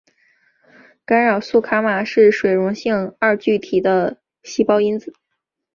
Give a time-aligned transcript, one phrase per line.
[1.05, 5.13] 干扰素伽玛是水溶性二聚体的细胞因子。